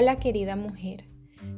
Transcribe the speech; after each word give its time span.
Hola 0.00 0.20
querida 0.20 0.54
mujer, 0.54 1.06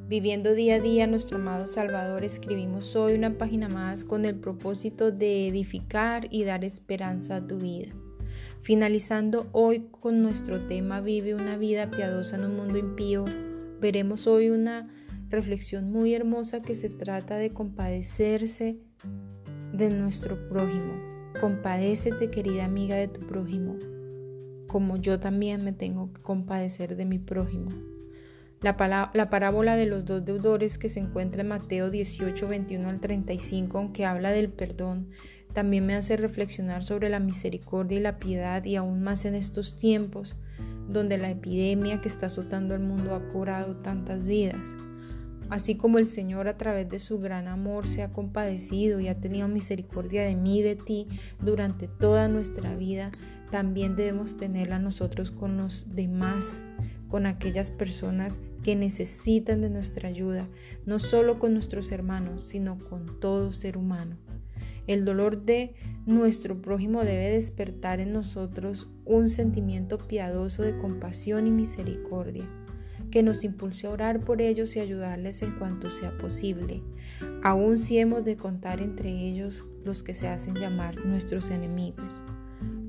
viviendo 0.09 0.55
día 0.55 0.77
a 0.77 0.81
día 0.81 1.07
nuestro 1.07 1.37
amado 1.37 1.67
Salvador, 1.67 2.25
escribimos 2.25 2.97
hoy 2.97 3.13
una 3.13 3.37
página 3.37 3.69
más 3.69 4.03
con 4.03 4.25
el 4.25 4.35
propósito 4.35 5.13
de 5.13 5.47
edificar 5.47 6.27
y 6.31 6.45
dar 6.45 6.65
esperanza 6.65 7.37
a 7.37 7.47
tu 7.47 7.59
vida. 7.59 7.91
Finalizando 8.63 9.51
hoy 9.53 9.89
con 9.91 10.23
nuestro 10.23 10.65
tema 10.65 11.03
Vive 11.03 11.35
una 11.35 11.59
vida 11.59 11.91
piadosa 11.91 12.37
en 12.37 12.47
un 12.47 12.57
mundo 12.57 12.79
impío, 12.79 13.27
veremos 13.79 14.27
hoy 14.27 14.49
una 14.49 14.89
reflexión 15.29 15.93
muy 15.93 16.15
hermosa 16.15 16.63
que 16.63 16.75
se 16.75 16.89
trata 16.89 17.37
de 17.37 17.53
compadecerse 17.53 18.79
de 19.75 19.91
nuestro 19.91 20.49
prójimo. 20.49 20.95
Compadécete 21.43 22.31
querida 22.31 22.65
amiga 22.65 22.97
de 22.97 23.09
tu 23.09 23.21
prójimo 23.21 23.77
como 24.67 24.97
yo 24.97 25.19
también 25.19 25.65
me 25.65 25.73
tengo 25.73 26.13
que 26.13 26.23
compadecer 26.23 26.95
de 26.95 27.05
mi 27.05 27.19
prójimo. 27.19 27.69
La, 28.63 28.77
parábola 28.77 29.75
de 29.77 29.87
los 29.87 30.05
dos 30.05 30.23
deudores 30.25 30.77
que 30.77 30.91
se 30.91 31.01
encuentra 31.01 31.41
en 31.41 31.49
Mateo 31.49 31.91
18, 31.91 32.47
21 32.47 32.89
al 32.91 33.01
35, 33.01 33.79
aunque 33.79 34.05
habla 34.05 34.33
del 34.33 34.51
perdón, 34.51 35.09
también 35.55 35.87
me 35.87 35.95
hace 35.95 36.17
reflexionar 36.19 36.85
sobre 36.85 37.09
la 37.09 37.21
misericordia 37.21 37.99
y 37.99 38.03
la 38.03 38.19
piedad 38.19 38.63
y 38.65 38.77
aún 38.77 39.03
más 39.03 39.25
en 39.25 39.35
estos 39.35 39.77
tiempos 39.77 40.37
donde 40.89 41.19
la 41.19 41.31
epidemia 41.31 42.01
que 42.01 42.09
está 42.09 42.27
azotando 42.27 42.75
el 42.75 42.81
mundo 42.81 43.15
ha 43.15 43.27
cobrado 43.29 43.77
tantas 43.77 44.27
vidas. 44.27 44.75
Así 45.49 45.77
como 45.77 45.99
el 45.99 46.07
Señor 46.07 46.47
a 46.47 46.57
través 46.57 46.89
de 46.89 46.99
su 46.99 47.19
gran 47.19 47.49
amor 47.49 47.89
se 47.89 48.03
ha 48.03 48.13
compadecido 48.13 49.01
y 49.01 49.09
ha 49.09 49.21
tenido 49.21 49.49
misericordia 49.49 50.23
de 50.23 50.37
mí 50.37 50.59
y 50.59 50.63
de 50.63 50.77
ti 50.77 51.09
durante 51.41 51.89
toda 51.89 52.29
nuestra 52.29 52.77
vida, 52.77 53.11
también 53.51 53.97
debemos 53.97 54.37
tenerla 54.37 54.79
nosotros 54.79 55.33
con 55.33 55.57
los 55.57 55.87
demás, 55.95 56.65
con 57.11 57.27
aquellas 57.27 57.71
personas 57.71 58.41
que 58.63 58.77
necesitan 58.77 59.61
de 59.61 59.69
nuestra 59.69 60.09
ayuda, 60.09 60.49
no 60.87 60.99
solo 60.99 61.39
con 61.39 61.53
nuestros 61.53 61.93
hermanos, 61.93 62.47
sino 62.47 62.79
con 62.79 63.21
todo 63.21 63.53
ser 63.53 63.77
humano. 63.77 64.17
El 64.87 65.05
dolor 65.05 65.45
de 65.45 65.75
nuestro 66.07 66.63
prójimo 66.63 67.05
debe 67.05 67.31
despertar 67.31 68.01
en 68.01 68.13
nosotros 68.13 68.89
un 69.05 69.29
sentimiento 69.29 69.99
piadoso 69.99 70.63
de 70.63 70.77
compasión 70.79 71.47
y 71.47 71.51
misericordia 71.51 72.49
que 73.11 73.23
nos 73.23 73.45
impulse 73.45 73.87
a 73.87 73.91
orar 73.91 74.21
por 74.21 74.41
ellos 74.41 74.77
y 74.77 74.81
ayudarles 74.81 75.43
en 75.43 75.53
cuanto 75.59 75.91
sea 75.91 76.17
posible, 76.17 76.83
aun 77.43 77.79
si 77.79 77.99
hemos 77.99 78.25
de 78.25 78.37
contar 78.37 78.81
entre 78.81 79.11
ellos 79.11 79.65
los 79.85 80.03
que 80.03 80.15
se 80.15 80.29
hacen 80.29 80.55
llamar 80.55 81.05
nuestros 81.05 81.51
enemigos. 81.51 82.21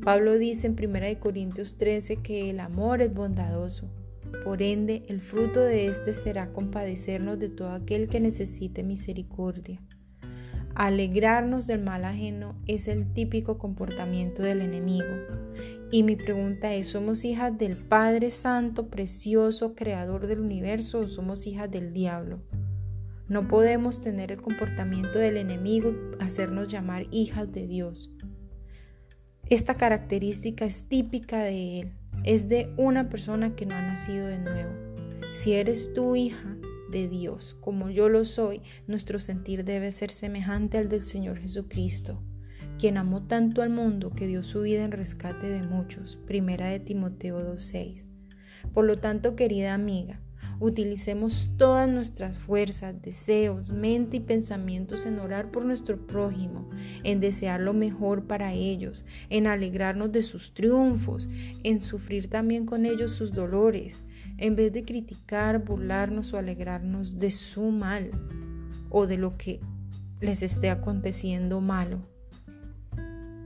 Pablo 0.03 0.37
dice 0.37 0.67
en 0.67 0.73
1 0.73 1.19
Corintios 1.19 1.75
13 1.77 2.17
que 2.17 2.49
el 2.49 2.59
amor 2.59 3.01
es 3.01 3.13
bondadoso, 3.13 3.89
por 4.43 4.61
ende 4.61 5.03
el 5.07 5.21
fruto 5.21 5.59
de 5.59 5.87
éste 5.87 6.13
será 6.13 6.51
compadecernos 6.51 7.39
de 7.39 7.49
todo 7.49 7.71
aquel 7.71 8.07
que 8.07 8.19
necesite 8.19 8.83
misericordia. 8.83 9.81
Alegrarnos 10.73 11.67
del 11.67 11.81
mal 11.81 12.05
ajeno 12.05 12.55
es 12.65 12.87
el 12.87 13.13
típico 13.13 13.57
comportamiento 13.57 14.41
del 14.41 14.61
enemigo. 14.61 15.13
Y 15.91 16.03
mi 16.03 16.15
pregunta 16.15 16.73
es, 16.73 16.87
¿somos 16.87 17.25
hijas 17.25 17.57
del 17.57 17.75
Padre 17.75 18.31
Santo, 18.31 18.87
precioso, 18.87 19.75
creador 19.75 20.27
del 20.27 20.39
universo 20.39 20.99
o 20.99 21.07
somos 21.07 21.45
hijas 21.45 21.69
del 21.69 21.91
diablo? 21.91 22.39
No 23.27 23.47
podemos 23.47 24.01
tener 24.01 24.31
el 24.31 24.41
comportamiento 24.41 25.19
del 25.19 25.37
enemigo 25.37 25.93
y 26.19 26.23
hacernos 26.23 26.69
llamar 26.69 27.07
hijas 27.11 27.51
de 27.51 27.67
Dios. 27.67 28.09
Esta 29.49 29.75
característica 29.75 30.63
es 30.63 30.85
típica 30.87 31.43
de 31.43 31.81
él, 31.81 31.93
es 32.23 32.49
de 32.49 32.73
una 32.77 33.09
persona 33.09 33.55
que 33.55 33.65
no 33.65 33.75
ha 33.75 33.81
nacido 33.81 34.27
de 34.27 34.39
nuevo. 34.39 34.71
Si 35.31 35.53
eres 35.53 35.93
tu 35.93 36.15
hija, 36.15 36.57
de 36.91 37.07
Dios, 37.07 37.57
como 37.61 37.89
yo 37.89 38.09
lo 38.09 38.25
soy, 38.25 38.61
nuestro 38.85 39.19
sentir 39.19 39.63
debe 39.63 39.91
ser 39.91 40.11
semejante 40.11 40.77
al 40.77 40.89
del 40.89 41.01
Señor 41.01 41.39
Jesucristo, 41.39 42.21
quien 42.77 42.97
amó 42.97 43.23
tanto 43.23 43.61
al 43.61 43.69
mundo 43.69 44.11
que 44.11 44.27
dio 44.27 44.43
su 44.43 44.61
vida 44.61 44.83
en 44.83 44.91
rescate 44.91 45.47
de 45.47 45.63
muchos. 45.63 46.17
Primera 46.27 46.67
de 46.67 46.79
Timoteo 46.79 47.39
2.6. 47.39 48.05
Por 48.73 48.85
lo 48.85 48.99
tanto, 48.99 49.35
querida 49.35 49.73
amiga, 49.73 50.21
utilicemos 50.61 51.51
todas 51.57 51.89
nuestras 51.89 52.37
fuerzas, 52.37 53.01
deseos, 53.01 53.71
mente 53.71 54.17
y 54.17 54.19
pensamientos 54.19 55.07
en 55.07 55.19
orar 55.19 55.49
por 55.49 55.65
nuestro 55.65 56.05
prójimo, 56.05 56.69
en 57.03 57.19
desear 57.19 57.59
lo 57.59 57.73
mejor 57.73 58.27
para 58.27 58.53
ellos, 58.53 59.03
en 59.29 59.47
alegrarnos 59.47 60.11
de 60.11 60.21
sus 60.21 60.53
triunfos, 60.53 61.27
en 61.63 61.81
sufrir 61.81 62.29
también 62.29 62.67
con 62.67 62.85
ellos 62.85 63.11
sus 63.11 63.33
dolores, 63.33 64.03
en 64.37 64.55
vez 64.55 64.71
de 64.71 64.85
criticar, 64.85 65.65
burlarnos 65.65 66.31
o 66.33 66.37
alegrarnos 66.37 67.17
de 67.17 67.31
su 67.31 67.71
mal 67.71 68.11
o 68.91 69.07
de 69.07 69.17
lo 69.17 69.37
que 69.37 69.61
les 70.19 70.43
esté 70.43 70.69
aconteciendo 70.69 71.59
malo. 71.59 72.10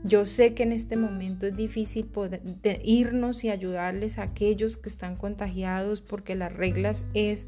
Yo 0.06 0.26
sé 0.26 0.54
que 0.54 0.62
en 0.62 0.72
este 0.72 0.98
momento 0.98 1.48
es 1.48 1.56
difícil 1.56 2.06
poder 2.06 2.42
irnos 2.84 3.44
y 3.44 3.50
ayudarles 3.50 4.20
a 4.20 4.24
aquellos 4.24 4.78
que 4.78 4.88
están 4.88 5.16
contagiados 5.16 6.02
porque 6.02 6.36
las 6.36 6.54
reglas 6.54 7.06
es 7.16 7.48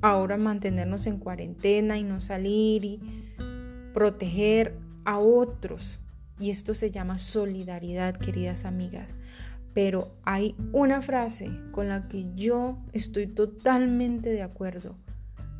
ahora 0.00 0.36
mantenernos 0.36 1.08
en 1.08 1.18
cuarentena 1.18 1.98
y 1.98 2.04
no 2.04 2.20
salir 2.20 2.84
y 2.84 3.00
proteger 3.92 4.78
a 5.04 5.18
otros. 5.18 5.98
Y 6.38 6.50
esto 6.50 6.72
se 6.74 6.92
llama 6.92 7.18
solidaridad, 7.18 8.16
queridas 8.16 8.64
amigas 8.64 9.08
pero 9.78 10.10
hay 10.24 10.56
una 10.72 11.02
frase 11.02 11.52
con 11.70 11.88
la 11.88 12.08
que 12.08 12.26
yo 12.34 12.78
estoy 12.92 13.28
totalmente 13.28 14.28
de 14.28 14.42
acuerdo 14.42 14.96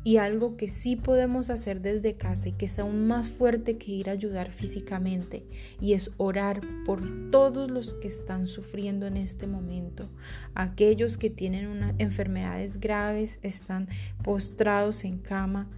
y 0.03 0.17
algo 0.17 0.55
que 0.55 0.69
sí 0.69 0.95
podemos 0.95 1.49
hacer 1.49 1.81
desde 1.81 2.15
casa 2.15 2.49
y 2.49 2.51
que 2.53 2.65
es 2.65 2.79
aún 2.79 3.07
más 3.07 3.27
fuerte 3.27 3.77
que 3.77 3.91
ir 3.91 4.09
a 4.09 4.13
ayudar 4.13 4.51
físicamente 4.51 5.45
y 5.79 5.93
es 5.93 6.11
orar 6.17 6.61
por 6.85 7.31
todos 7.31 7.69
los 7.69 7.95
que 7.95 8.07
están 8.07 8.47
sufriendo 8.47 9.07
en 9.07 9.17
este 9.17 9.47
momento. 9.47 10.09
Aquellos 10.55 11.17
que 11.17 11.29
tienen 11.29 11.67
una, 11.67 11.95
enfermedades 11.97 12.79
graves, 12.79 13.39
están 13.41 13.87
postrados 14.23 15.03
en 15.03 15.17
cama, 15.17 15.69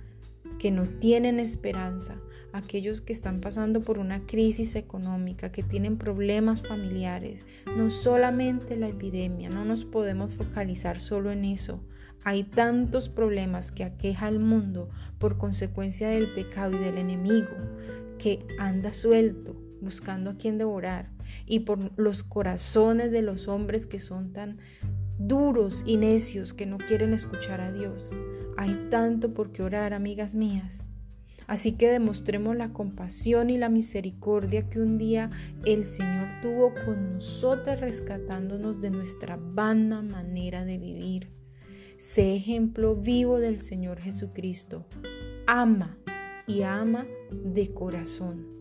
que 0.61 0.69
no 0.69 0.87
tienen 0.87 1.39
esperanza, 1.39 2.21
aquellos 2.53 3.01
que 3.01 3.13
están 3.13 3.41
pasando 3.41 3.81
por 3.81 3.97
una 3.97 4.27
crisis 4.27 4.75
económica, 4.75 5.51
que 5.51 5.63
tienen 5.63 5.97
problemas 5.97 6.61
familiares, 6.61 7.47
no 7.75 7.89
solamente 7.89 8.77
la 8.77 8.87
epidemia, 8.87 9.49
no 9.49 9.65
nos 9.65 9.85
podemos 9.85 10.35
focalizar 10.35 10.99
solo 10.99 11.31
en 11.31 11.45
eso. 11.45 11.83
Hay 12.23 12.43
tantos 12.43 13.09
problemas 13.09 13.71
que 13.71 13.83
aqueja 13.83 14.27
al 14.27 14.37
mundo 14.37 14.91
por 15.17 15.39
consecuencia 15.39 16.09
del 16.09 16.31
pecado 16.31 16.75
y 16.75 16.79
del 16.79 16.99
enemigo 16.99 17.55
que 18.19 18.45
anda 18.59 18.93
suelto 18.93 19.59
buscando 19.81 20.29
a 20.29 20.37
quien 20.37 20.59
devorar 20.59 21.09
y 21.47 21.61
por 21.61 21.97
los 21.99 22.21
corazones 22.21 23.09
de 23.09 23.23
los 23.23 23.47
hombres 23.47 23.87
que 23.87 23.99
son 23.99 24.31
tan 24.31 24.59
duros 25.27 25.83
y 25.85 25.97
necios 25.97 26.53
que 26.53 26.65
no 26.65 26.77
quieren 26.77 27.13
escuchar 27.13 27.61
a 27.61 27.71
Dios. 27.71 28.11
Hay 28.57 28.87
tanto 28.89 29.33
por 29.33 29.51
qué 29.51 29.63
orar, 29.63 29.93
amigas 29.93 30.35
mías. 30.35 30.83
Así 31.47 31.73
que 31.73 31.89
demostremos 31.89 32.55
la 32.55 32.71
compasión 32.71 33.49
y 33.49 33.57
la 33.57 33.69
misericordia 33.69 34.69
que 34.69 34.79
un 34.79 34.97
día 34.97 35.29
el 35.65 35.85
Señor 35.85 36.29
tuvo 36.41 36.73
con 36.85 37.15
nosotras 37.15 37.81
rescatándonos 37.81 38.79
de 38.79 38.91
nuestra 38.91 39.37
vana 39.37 40.01
manera 40.01 40.63
de 40.63 40.77
vivir. 40.77 41.31
Sé 41.97 42.35
ejemplo 42.35 42.95
vivo 42.95 43.39
del 43.39 43.59
Señor 43.59 43.99
Jesucristo. 43.99 44.85
Ama 45.45 45.97
y 46.47 46.61
ama 46.61 47.05
de 47.31 47.73
corazón. 47.73 48.60